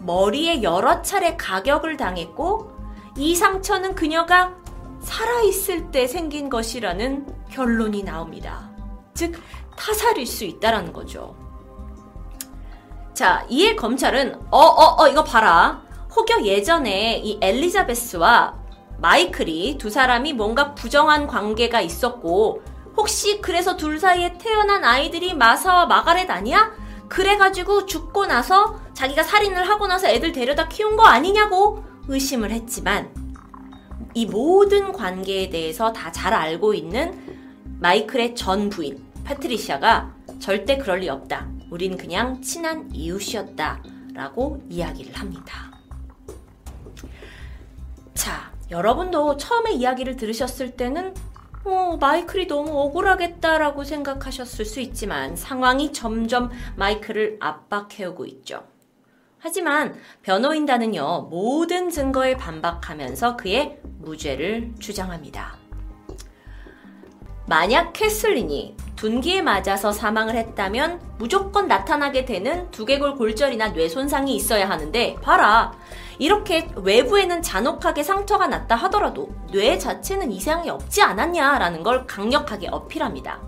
머리에 0.00 0.62
여러 0.62 1.00
차례 1.02 1.36
가격을 1.36 1.96
당했고 1.96 2.72
이 3.16 3.36
상처는 3.36 3.94
그녀가 3.94 4.52
살아있을 5.00 5.90
때 5.90 6.06
생긴 6.06 6.48
것이라는 6.48 7.26
결론이 7.50 8.02
나옵니다. 8.02 8.70
즉, 9.14 9.34
타살일 9.76 10.26
수 10.26 10.44
있다라는 10.44 10.92
거죠. 10.92 11.36
자, 13.14 13.44
이에 13.48 13.76
검찰은, 13.76 14.34
어, 14.50 14.58
어, 14.58 15.02
어, 15.02 15.08
이거 15.08 15.22
봐라. 15.22 15.82
혹여 16.14 16.44
예전에 16.44 17.20
이 17.24 17.38
엘리자베스와 17.40 18.54
마이클이 18.98 19.78
두 19.78 19.90
사람이 19.90 20.34
뭔가 20.34 20.74
부정한 20.74 21.26
관계가 21.26 21.80
있었고, 21.80 22.62
혹시 22.96 23.40
그래서 23.40 23.76
둘 23.76 23.98
사이에 23.98 24.36
태어난 24.38 24.84
아이들이 24.84 25.34
마사와 25.34 25.86
마가렛 25.86 26.30
아니야? 26.30 26.70
그래가지고 27.08 27.86
죽고 27.86 28.26
나서 28.26 28.78
자기가 28.94 29.22
살인을 29.22 29.68
하고 29.68 29.86
나서 29.86 30.06
애들 30.08 30.32
데려다 30.32 30.68
키운 30.68 30.96
거 30.96 31.04
아니냐고 31.04 31.82
의심을 32.08 32.50
했지만, 32.50 33.10
이 34.14 34.26
모든 34.26 34.92
관계에 34.92 35.48
대해서 35.48 35.92
다 35.92 36.12
잘 36.12 36.34
알고 36.34 36.74
있는 36.74 37.18
마이클의 37.80 38.34
전 38.34 38.68
부인 38.68 39.02
파트리샤가 39.24 40.12
절대 40.38 40.76
그럴 40.76 41.00
리 41.00 41.08
없다. 41.08 41.48
우린 41.70 41.96
그냥 41.96 42.42
친한 42.42 42.88
이웃이었다. 42.92 43.82
라고 44.14 44.62
이야기를 44.68 45.14
합니다. 45.14 45.71
여러분도 48.72 49.36
처음에 49.36 49.72
이야기를 49.72 50.16
들으셨을 50.16 50.76
때는 50.76 51.14
어, 51.64 51.96
마이클이 52.00 52.48
너무 52.48 52.76
억울하겠다라고 52.80 53.84
생각하셨을 53.84 54.64
수 54.64 54.80
있지만 54.80 55.36
상황이 55.36 55.92
점점 55.92 56.50
마이클을 56.76 57.36
압박해오고 57.38 58.26
있죠. 58.26 58.66
하지만 59.38 59.96
변호인단은요, 60.22 61.28
모든 61.30 61.90
증거에 61.90 62.36
반박하면서 62.36 63.36
그의 63.36 63.78
무죄를 63.98 64.72
주장합니다. 64.78 65.61
만약 67.46 67.92
캐슬린이 67.92 68.76
둔기에 68.96 69.42
맞아서 69.42 69.90
사망을 69.90 70.36
했다면 70.36 71.00
무조건 71.18 71.66
나타나게 71.66 72.24
되는 72.24 72.70
두개골 72.70 73.16
골절이나 73.16 73.72
뇌 73.72 73.88
손상이 73.88 74.34
있어야 74.36 74.70
하는데 74.70 75.16
봐라 75.20 75.72
이렇게 76.18 76.68
외부에는 76.76 77.42
잔혹하게 77.42 78.04
상처가 78.04 78.46
났다 78.46 78.76
하더라도 78.76 79.30
뇌 79.50 79.76
자체는 79.76 80.30
이상이 80.30 80.70
없지 80.70 81.02
않았냐라는 81.02 81.82
걸 81.82 82.06
강력하게 82.06 82.68
어필합니다. 82.70 83.40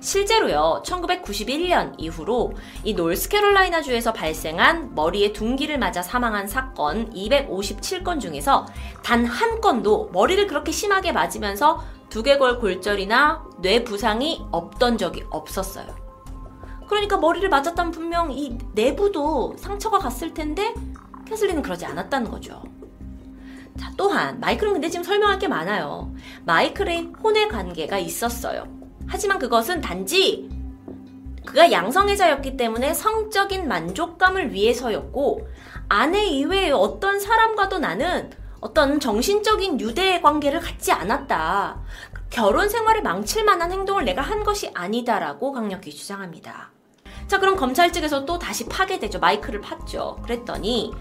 실제로요, 0.00 0.82
1991년 0.86 1.94
이후로 1.98 2.52
이 2.84 2.94
노스캐롤라이나주에서 2.94 4.12
발생한 4.12 4.94
머리에 4.94 5.32
둔기를 5.32 5.78
맞아 5.78 6.02
사망한 6.02 6.46
사건 6.46 7.12
257건 7.12 8.20
중에서 8.20 8.66
단 9.02 9.26
한 9.26 9.60
건도 9.60 10.10
머리를 10.12 10.46
그렇게 10.46 10.70
심하게 10.70 11.10
맞으면서 11.12 11.82
두개골 12.10 12.58
골절이나 12.58 13.44
뇌 13.58 13.84
부상이 13.84 14.44
없던 14.50 14.98
적이 14.98 15.24
없었어요. 15.30 15.86
그러니까 16.88 17.18
머리를 17.18 17.48
맞았다면 17.48 17.92
분명 17.92 18.32
이 18.32 18.56
내부도 18.72 19.54
상처가 19.58 19.98
갔을 19.98 20.32
텐데 20.32 20.74
캐슬린은 21.26 21.62
그러지 21.62 21.84
않았다는 21.84 22.30
거죠. 22.30 22.62
자, 23.78 23.92
또한 23.96 24.40
마이클은 24.40 24.72
근데 24.72 24.88
지금 24.88 25.04
설명할 25.04 25.38
게 25.38 25.46
많아요. 25.46 26.12
마이클의 26.46 27.12
혼의 27.22 27.48
관계가 27.48 27.98
있었어요. 27.98 28.66
하지만 29.06 29.38
그것은 29.38 29.80
단지 29.80 30.48
그가 31.44 31.70
양성애자였기 31.72 32.56
때문에 32.56 32.92
성적인 32.92 33.68
만족감을 33.68 34.52
위해서였고 34.52 35.48
아내 35.88 36.26
이외의 36.26 36.72
어떤 36.72 37.20
사람과도 37.20 37.78
나는 37.78 38.30
어떤 38.60 39.00
정신적인 39.00 39.80
유대 39.80 40.20
관계를 40.20 40.60
갖지 40.60 40.92
않았다. 40.92 41.78
결혼 42.30 42.68
생활을 42.68 43.02
망칠 43.02 43.44
만한 43.44 43.72
행동을 43.72 44.04
내가 44.04 44.22
한 44.22 44.44
것이 44.44 44.70
아니다라고 44.74 45.52
강력히 45.52 45.90
주장합니다. 45.94 46.70
자, 47.26 47.38
그럼 47.38 47.56
검찰 47.56 47.92
측에서 47.92 48.24
또 48.24 48.38
다시 48.38 48.66
파괴되죠. 48.66 49.18
마이클을 49.18 49.60
팠죠. 49.60 50.20
그랬더니 50.22 50.92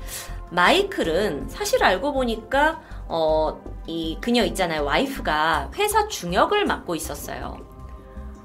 마이클은 0.52 1.50
사실 1.50 1.84
알고 1.84 2.14
보니까 2.14 2.82
어, 3.08 3.62
이 3.86 4.18
그녀 4.22 4.44
있잖아요. 4.46 4.84
와이프가 4.84 5.72
회사 5.76 6.08
중역을 6.08 6.66
맡고 6.66 6.96
있었어요. 6.96 7.66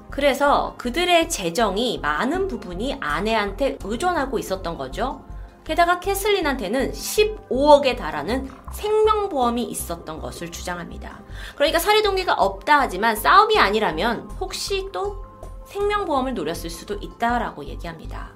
그래서 0.09 0.75
그들의 0.77 1.29
재정이 1.29 1.99
많은 2.01 2.47
부분이 2.47 2.97
아내한테 2.99 3.77
의존하고 3.83 4.39
있었던 4.39 4.77
거죠. 4.77 5.25
게다가 5.63 5.99
캐슬린한테는 5.99 6.91
15억에 6.91 7.97
달하는 7.97 8.49
생명보험이 8.73 9.63
있었던 9.63 10.19
것을 10.19 10.51
주장합니다. 10.51 11.21
그러니까 11.55 11.79
살해 11.79 12.01
동기가 12.01 12.33
없다 12.33 12.81
하지만 12.81 13.15
싸움이 13.15 13.57
아니라면 13.57 14.29
혹시 14.39 14.89
또 14.91 15.23
생명보험을 15.65 16.33
노렸을 16.33 16.69
수도 16.69 16.95
있다라고 16.95 17.65
얘기합니다. 17.65 18.31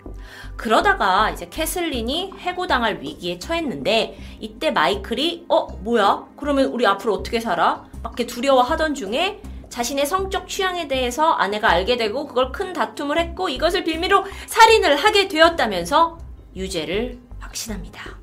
그러다가 0.56 1.30
이제 1.30 1.48
캐슬린이 1.50 2.34
해고당할 2.38 3.02
위기에 3.02 3.38
처했는데 3.40 4.18
이때 4.40 4.72
마이클이 4.72 5.46
어 5.50 5.68
뭐야? 5.68 6.26
그러면 6.38 6.66
우리 6.66 6.88
앞으로 6.88 7.14
어떻게 7.14 7.40
살아? 7.40 7.86
막 8.02 8.14
이렇게 8.14 8.26
두려워하던 8.26 8.96
중에 8.96 9.42
자신의 9.70 10.06
성적 10.06 10.48
취향에 10.48 10.88
대해서 10.88 11.34
아내가 11.34 11.70
알게 11.70 11.98
되고 11.98 12.26
그걸 12.26 12.52
큰 12.52 12.74
다툼을 12.74 13.20
했고 13.20 13.50
이것을 13.50 13.84
빌미로 13.84 14.26
살인을 14.48 14.96
하게 14.96 15.28
되었다면서 15.28 16.27
유죄를 16.58 17.20
확신합니다. 17.40 18.18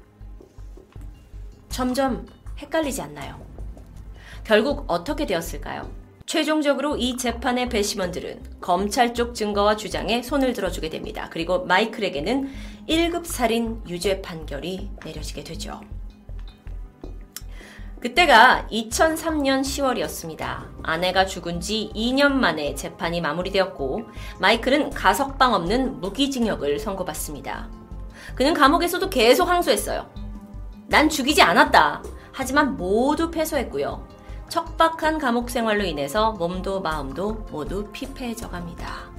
점점 1.69 2.27
헷갈리지 2.59 3.01
않나요? 3.01 3.41
결국 4.45 4.85
어떻게 4.89 5.25
되었을까요? 5.25 5.91
최종적으로 6.27 6.97
이 6.97 7.17
재판의 7.17 7.69
배심원들은 7.69 8.61
검찰 8.61 9.15
쪽 9.15 9.35
증거와 9.35 9.77
주장에 9.77 10.23
손을 10.23 10.53
들어주게 10.53 10.89
됩니다. 10.91 11.29
그리고 11.31 11.65
마이클에게는 11.65 12.51
1급 12.89 13.25
살인 13.25 13.81
유죄 13.89 14.21
판결이 14.21 14.91
내려지게 15.05 15.45
되죠. 15.45 15.81
그때가 18.01 18.67
2003년 18.71 19.63
10월이었습니다. 19.63 20.69
아내가 20.83 21.25
죽은 21.25 21.61
지 21.61 21.91
2년 21.95 22.33
만에 22.33 22.75
재판이 22.75 23.21
마무리되었고, 23.23 24.03
마이클은 24.41 24.91
가석방 24.91 25.55
없는 25.55 26.01
무기징역을 26.01 26.81
선고받습니다. 26.81 27.84
그는 28.35 28.55
감옥에서도 28.55 29.09
계속 29.11 29.49
항소했어요. 29.49 30.09
난 30.87 31.09
죽이지 31.09 31.43
않았다. 31.43 32.03
하지만 32.33 32.77
모두 32.77 33.31
패소했고요. 33.31 34.07
척박한 34.49 35.19
감옥 35.19 35.51
생활로 35.51 35.85
인해서 35.85 36.33
몸도 36.33 36.81
마음도 36.81 37.35
모두 37.51 37.89
피폐해져 37.93 38.49
갑니다. 38.51 39.11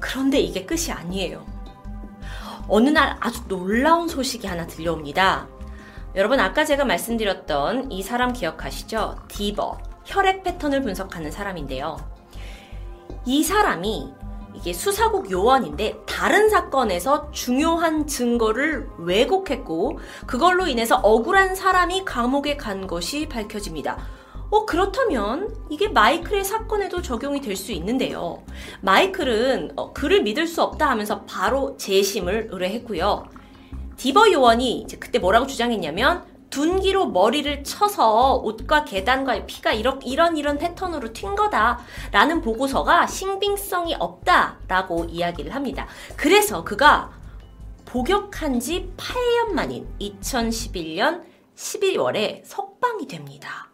그런데 0.00 0.40
이게 0.40 0.64
끝이 0.64 0.90
아니에요. 0.90 1.44
어느 2.68 2.88
날 2.88 3.16
아주 3.20 3.46
놀라운 3.48 4.08
소식이 4.08 4.46
하나 4.46 4.66
들려옵니다. 4.66 5.48
여러분 6.14 6.40
아까 6.40 6.64
제가 6.64 6.84
말씀드렸던 6.84 7.92
이 7.92 8.02
사람 8.02 8.32
기억하시죠? 8.32 9.16
디버 9.28 9.78
혈액 10.04 10.42
패턴을 10.42 10.82
분석하는 10.82 11.30
사람인데요. 11.30 11.96
이 13.26 13.44
사람이 13.44 14.12
이게 14.54 14.72
수사국 14.72 15.30
요원인데 15.30 16.02
다른 16.06 16.48
사건에서 16.50 17.30
중요한 17.30 18.06
증거를 18.06 18.88
왜곡했고 18.98 19.98
그걸로 20.26 20.66
인해서 20.66 20.96
억울한 20.96 21.54
사람이 21.54 22.04
감옥에 22.04 22.56
간 22.56 22.86
것이 22.86 23.26
밝혀집니다. 23.28 23.98
어, 24.50 24.66
그렇다면 24.66 25.54
이게 25.70 25.88
마이클의 25.88 26.44
사건에도 26.44 27.00
적용이 27.00 27.40
될 27.40 27.56
수 27.56 27.72
있는데요. 27.72 28.42
마이클은 28.80 29.72
어, 29.76 29.92
그를 29.92 30.22
믿을 30.22 30.46
수 30.46 30.62
없다 30.62 30.90
하면서 30.90 31.22
바로 31.22 31.76
재심을 31.76 32.48
의뢰했고요. 32.50 33.24
디버 33.96 34.32
요원이 34.32 34.80
이제 34.80 34.96
그때 34.96 35.18
뭐라고 35.18 35.46
주장했냐면 35.46 36.24
둔기로 36.50 37.06
머리를 37.06 37.62
쳐서 37.64 38.34
옷과 38.36 38.84
계단과의 38.84 39.46
피가 39.46 39.72
이런, 39.72 40.02
이런 40.02 40.36
이런 40.36 40.58
패턴으로 40.58 41.10
튄 41.10 41.36
거다라는 41.36 42.42
보고서가 42.42 43.06
신빙성이 43.06 43.94
없다라고 43.94 45.04
이야기를 45.04 45.54
합니다. 45.54 45.86
그래서 46.16 46.64
그가 46.64 47.12
복역한 47.86 48.60
지 48.60 48.92
8년 48.96 49.52
만인 49.52 49.88
2011년 50.00 51.22
12월에 51.56 52.42
석방이 52.44 53.06
됩니다. 53.06 53.70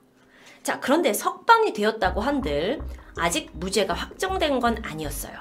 자, 0.63 0.81
그런데 0.81 1.13
석방이 1.13 1.73
되었다고 1.73 2.21
한들 2.21 2.81
아직 3.17 3.51
무죄가 3.55 3.95
확정된 3.95 4.61
건 4.61 4.83
아니었어요. 4.83 5.35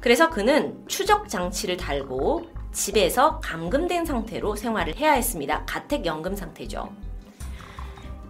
그래서 0.00 0.30
그는 0.30 0.82
추적 0.88 1.28
장치를 1.28 1.76
달고 1.76 2.51
집에서 2.72 3.38
감금된 3.40 4.04
상태로 4.04 4.56
생활을 4.56 4.96
해야 4.96 5.12
했습니다. 5.12 5.64
가택연금 5.66 6.34
상태죠. 6.34 6.90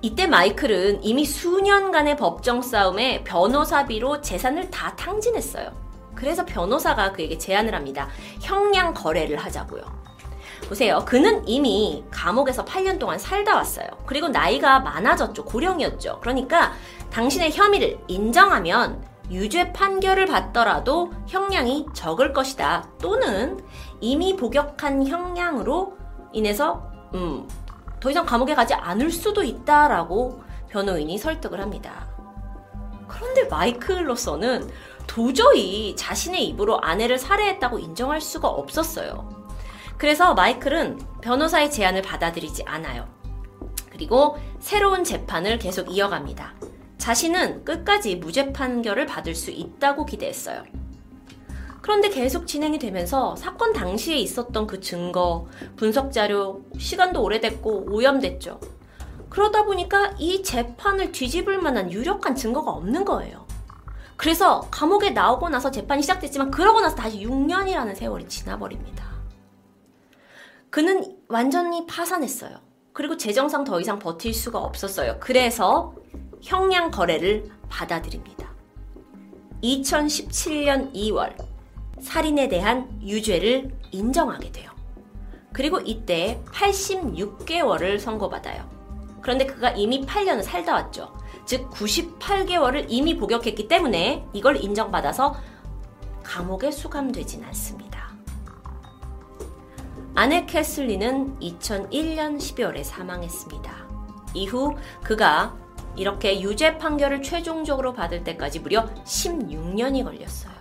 이때 0.02 0.26
마이클은 0.26 1.05
이미 1.05 1.24
수년간의 1.24 2.16
법정 2.16 2.61
싸움에 2.61 3.22
변호사비로 3.22 4.20
재산을 4.20 4.68
다 4.70 4.96
탕진했어요. 4.96 5.70
그래서 6.14 6.44
변호사가 6.44 7.12
그에게 7.12 7.38
제안을 7.38 7.74
합니다. 7.74 8.09
형량 8.40 8.94
거래를 8.94 9.37
하자고요. 9.37 9.83
보세요. 10.68 11.05
그는 11.07 11.46
이미 11.46 12.05
감옥에서 12.11 12.64
8년 12.64 12.98
동안 12.98 13.18
살다 13.18 13.55
왔어요. 13.55 13.87
그리고 14.07 14.28
나이가 14.28 14.81
많아졌죠. 14.81 15.44
고령이었죠. 15.44 16.18
그러니까 16.20 16.72
당신의 17.11 17.52
혐의를 17.52 17.98
인정하면 18.09 19.02
유죄 19.30 19.72
판결을 19.72 20.26
받더라도 20.26 21.12
형량이 21.26 21.87
적을 21.94 22.32
것이다. 22.32 22.88
또는 23.00 23.64
이미 24.00 24.37
복역한 24.37 25.06
형량으로 25.06 25.96
인해서 26.32 26.90
음, 27.14 27.48
더 28.00 28.11
이상 28.11 28.26
감옥에 28.26 28.54
가지 28.54 28.74
않을 28.74 29.11
수도 29.11 29.42
있다라고 29.42 30.42
변호인이 30.68 31.16
설득을 31.18 31.61
합니다. 31.61 32.08
그런데 33.06 33.44
마이클로서는 33.44 34.68
도저히 35.06 35.94
자신의 35.96 36.46
입으로 36.48 36.80
아내를 36.80 37.18
살해했다고 37.18 37.78
인정할 37.78 38.20
수가 38.20 38.48
없었어요. 38.48 39.28
그래서 39.98 40.35
마이클은 40.35 40.98
변호사의 41.20 41.70
제안을 41.70 42.02
받아들이지 42.02 42.64
않아요. 42.66 43.06
그리고 43.90 44.38
새로운 44.58 45.04
재판을 45.04 45.58
계속 45.58 45.94
이어갑니다. 45.94 46.54
자신은 47.02 47.64
끝까지 47.64 48.14
무죄 48.14 48.52
판결을 48.52 49.06
받을 49.06 49.34
수 49.34 49.50
있다고 49.50 50.06
기대했어요. 50.06 50.62
그런데 51.80 52.08
계속 52.08 52.46
진행이 52.46 52.78
되면서 52.78 53.34
사건 53.34 53.72
당시에 53.72 54.16
있었던 54.18 54.68
그 54.68 54.80
증거, 54.80 55.48
분석 55.74 56.12
자료, 56.12 56.62
시간도 56.78 57.20
오래됐고 57.20 57.86
오염됐죠. 57.90 58.60
그러다 59.30 59.64
보니까 59.64 60.14
이 60.20 60.44
재판을 60.44 61.10
뒤집을 61.10 61.60
만한 61.60 61.90
유력한 61.90 62.36
증거가 62.36 62.70
없는 62.70 63.04
거예요. 63.04 63.48
그래서 64.16 64.60
감옥에 64.70 65.10
나오고 65.10 65.48
나서 65.48 65.72
재판이 65.72 66.02
시작됐지만 66.02 66.52
그러고 66.52 66.80
나서 66.80 66.94
다시 66.94 67.18
6년이라는 67.26 67.96
세월이 67.96 68.28
지나버립니다. 68.28 69.04
그는 70.70 71.18
완전히 71.26 71.84
파산했어요. 71.84 72.60
그리고 72.92 73.16
재정상 73.16 73.64
더 73.64 73.80
이상 73.80 73.98
버틸 73.98 74.32
수가 74.32 74.60
없었어요. 74.60 75.16
그래서 75.18 75.96
형량 76.42 76.90
거래를 76.90 77.50
받아들입니다. 77.68 78.52
2017년 79.62 80.92
2월 80.92 81.35
살인에 82.00 82.48
대한 82.48 83.00
유죄를 83.00 83.70
인정하게 83.92 84.50
돼요. 84.52 84.70
그리고 85.52 85.81
이때 85.81 86.42
86개월을 86.46 87.98
선고받아요. 87.98 88.68
그런데 89.20 89.46
그가 89.46 89.70
이미 89.70 90.05
8년을 90.05 90.42
살다 90.42 90.74
왔죠. 90.74 91.16
즉 91.46 91.70
98개월을 91.70 92.87
이미 92.88 93.16
복역했기 93.16 93.68
때문에 93.68 94.26
이걸 94.33 94.57
인정받아서 94.57 95.37
감옥에 96.24 96.70
수감되진 96.70 97.44
않습니다. 97.44 98.11
아내 100.14 100.44
캐슬리는 100.44 101.38
2001년 101.38 102.37
12월에 102.37 102.83
사망했습니다. 102.83 103.72
이후 104.35 104.76
그가 105.02 105.57
이렇게 105.96 106.40
유죄 106.40 106.78
판결을 106.78 107.22
최종적으로 107.22 107.92
받을 107.92 108.24
때까지 108.24 108.61
무려 108.61 108.87
16년이 109.05 110.05
걸렸어요. 110.05 110.52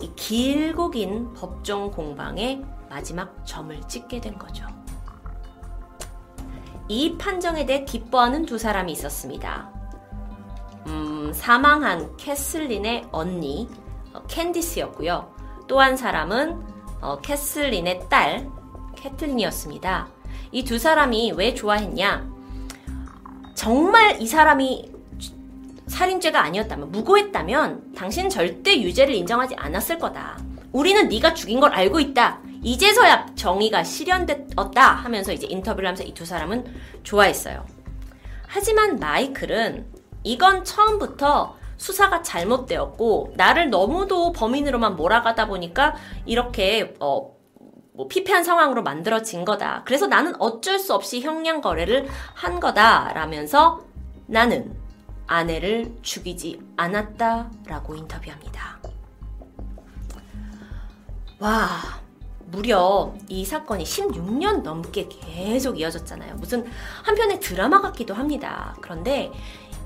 이 0.00 0.12
길고 0.14 0.90
긴 0.90 1.32
법정 1.34 1.90
공방에 1.90 2.62
마지막 2.90 3.46
점을 3.46 3.80
찍게 3.88 4.20
된 4.20 4.38
거죠. 4.38 4.66
이 6.88 7.16
판정에 7.16 7.64
대해 7.64 7.84
기뻐하는 7.84 8.44
두 8.44 8.58
사람이 8.58 8.92
있었습니다. 8.92 9.70
음, 10.86 11.32
사망한 11.32 12.16
캐슬린의 12.16 13.08
언니 13.12 13.68
어, 14.12 14.22
캔디스였고요. 14.26 15.32
또 15.68 15.80
한 15.80 15.96
사람은 15.96 16.60
어, 17.00 17.18
캐슬린의 17.20 18.08
딸 18.10 18.50
캐틀린이었습니다. 18.96 20.08
이 20.52 20.64
두 20.64 20.78
사람이 20.78 21.32
왜 21.32 21.54
좋아했냐? 21.54 22.31
정말 23.62 24.20
이 24.20 24.26
사람이 24.26 24.90
살인죄가 25.86 26.42
아니었다면 26.42 26.90
무고했다면 26.90 27.92
당신 27.94 28.28
절대 28.28 28.82
유죄를 28.82 29.14
인정하지 29.14 29.54
않았을 29.54 30.00
거다. 30.00 30.36
우리는 30.72 31.08
네가 31.08 31.34
죽인 31.34 31.60
걸 31.60 31.72
알고 31.72 32.00
있다. 32.00 32.40
이제서야 32.64 33.28
정의가 33.36 33.84
실현됐다 33.84 34.82
하면서 34.82 35.32
이제 35.32 35.46
인터뷰를 35.48 35.86
하면서 35.86 36.02
이 36.02 36.12
두 36.12 36.24
사람은 36.24 36.64
좋아했어요. 37.04 37.64
하지만 38.48 38.98
마이클은 38.98 39.86
이건 40.24 40.64
처음부터 40.64 41.56
수사가 41.76 42.20
잘못되었고 42.22 43.34
나를 43.36 43.70
너무도 43.70 44.32
범인으로만 44.32 44.96
몰아가다 44.96 45.46
보니까 45.46 45.94
이렇게 46.26 46.94
어, 46.98 47.32
뭐 47.94 48.08
피폐한 48.08 48.42
상황으로 48.42 48.82
만들어진 48.82 49.44
거다. 49.44 49.82
그래서 49.84 50.06
나는 50.06 50.34
어쩔 50.40 50.78
수 50.78 50.94
없이 50.94 51.20
형량 51.20 51.60
거래를 51.60 52.08
한 52.34 52.58
거다라면서 52.58 53.84
나는 54.26 54.74
아내를 55.26 55.94
죽이지 56.02 56.60
않았다라고 56.76 57.94
인터뷰합니다. 57.94 58.78
와, 61.38 61.68
무려 62.46 63.14
이 63.28 63.44
사건이 63.44 63.84
16년 63.84 64.62
넘게 64.62 65.08
계속 65.08 65.78
이어졌잖아요. 65.78 66.36
무슨 66.36 66.64
한편의 67.02 67.40
드라마 67.40 67.80
같기도 67.80 68.14
합니다. 68.14 68.74
그런데 68.80 69.32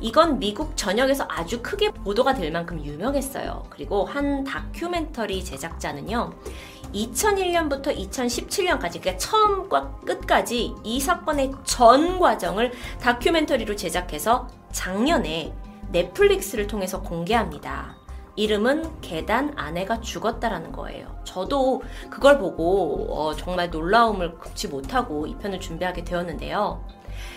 이건 0.00 0.38
미국 0.38 0.76
전역에서 0.76 1.26
아주 1.28 1.62
크게 1.62 1.90
보도가 1.90 2.34
될 2.34 2.52
만큼 2.52 2.84
유명했어요. 2.84 3.64
그리고 3.70 4.04
한 4.04 4.44
다큐멘터리 4.44 5.42
제작자는요. 5.42 6.32
2001년부터 6.94 7.96
2017년까지, 7.96 9.00
그러니까 9.00 9.16
처음과 9.18 10.00
끝까지 10.06 10.74
이 10.84 11.00
사건의 11.00 11.52
전 11.64 12.18
과정을 12.18 12.72
다큐멘터리로 13.00 13.76
제작해서 13.76 14.48
작년에 14.72 15.52
넷플릭스를 15.92 16.66
통해서 16.66 17.00
공개합니다. 17.00 17.96
이름은 18.36 19.00
계단 19.00 19.52
아내가 19.56 20.00
죽었다라는 20.00 20.72
거예요. 20.72 21.16
저도 21.24 21.82
그걸 22.10 22.38
보고 22.38 23.06
어, 23.10 23.34
정말 23.34 23.70
놀라움을 23.70 24.38
금치 24.38 24.68
못하고 24.68 25.26
이 25.26 25.34
편을 25.36 25.58
준비하게 25.58 26.04
되었는데요. 26.04 26.84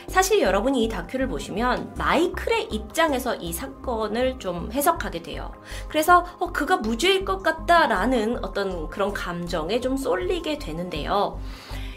사실 0.07 0.41
여러분이 0.41 0.83
이 0.83 0.89
다큐를 0.89 1.27
보시면 1.27 1.93
마이클의 1.97 2.69
입장에서 2.71 3.35
이 3.35 3.53
사건을 3.53 4.39
좀 4.39 4.71
해석하게 4.71 5.21
돼요. 5.21 5.51
그래서 5.87 6.25
어, 6.39 6.51
그가 6.51 6.77
무죄일 6.77 7.25
것 7.25 7.43
같다라는 7.43 8.43
어떤 8.43 8.89
그런 8.89 9.13
감정에 9.13 9.79
좀 9.79 9.97
쏠리게 9.97 10.57
되는데요. 10.57 11.39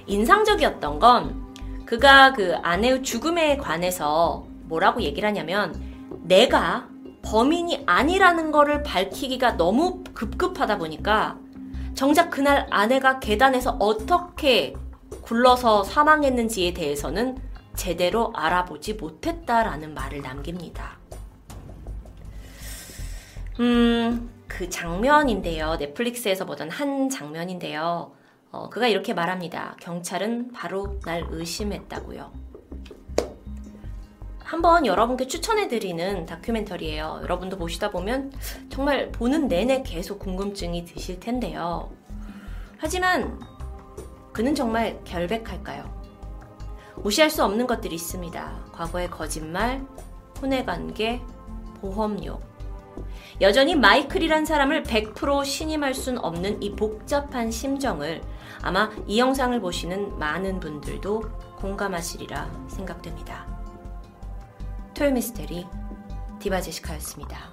인상적이었던 0.07 0.99
건 0.99 1.53
그가 1.87 2.33
그 2.33 2.57
아내의 2.63 3.03
죽음에 3.03 3.57
관해서 3.57 4.47
뭐라고 4.65 5.03
얘기를 5.03 5.29
하냐면 5.29 5.75
내가 6.23 6.89
범인이 7.23 7.85
아니라는 7.87 8.51
거를 8.51 8.83
밝히기가 8.83 9.57
너무 9.57 10.03
급급하다 10.13 10.79
보니까 10.79 11.39
정작 11.95 12.31
그날 12.31 12.67
아내가 12.71 13.21
계단에서 13.21 13.77
어떻게 13.79 14.75
굴러서 15.23 15.85
사망했는지에 15.85 16.75
대해서는 16.75 17.37
제대로 17.77 18.33
알아보지 18.35 18.95
못했다라는 18.95 19.95
말을 19.95 20.23
남깁니다. 20.23 20.99
음, 23.61 24.31
그 24.49 24.69
장면인데요. 24.69 25.77
넷플릭스에서 25.77 26.45
보던 26.47 26.71
한 26.71 27.09
장면인데요. 27.09 28.13
어, 28.51 28.69
그가 28.69 28.87
이렇게 28.89 29.15
말합니다. 29.15 29.77
경찰은 29.81 30.53
바로 30.53 31.01
날 31.01 31.27
의심했다고요. 31.31 32.33
한번 34.45 34.85
여러분께 34.85 35.27
추천해드리는 35.27 36.27
다큐멘터리예요. 36.27 37.21
여러분도 37.23 37.57
보시다 37.57 37.91
보면 37.91 38.33
정말 38.69 39.11
보는 39.11 39.49
내내 39.49 39.83
계속 39.83 40.19
궁금증이 40.19 40.85
드실 40.85 41.19
텐데요. 41.19 41.91
하지만 42.77 43.41
그는 44.33 44.55
정말 44.55 45.01
결백할까요? 45.05 46.02
무시할 47.03 47.31
수 47.31 47.45
없는 47.45 47.67
것들이 47.67 47.95
있습니다. 47.95 48.67
과거의 48.73 49.11
거짓말, 49.11 49.85
혼의 50.41 50.65
관계, 50.65 51.21
보험료. 51.81 52.41
여전히 53.41 53.75
마이클이란 53.75 54.45
사람을 54.45 54.83
100% 54.85 55.45
신임할 55.45 55.95
순 55.95 56.19
없는 56.19 56.63
이 56.63 56.73
복잡한 56.77 57.51
심정을 57.51 58.23
아마 58.63 58.91
이 59.07 59.19
영상을 59.19 59.59
보시는 59.61 60.19
많은 60.19 60.61
분들도 60.61 61.23
공감하시리라 61.57 62.69
생각됩니다. 62.69 63.47
토요미스테리 64.95 65.67
디바제시카였습니다. 66.39 67.52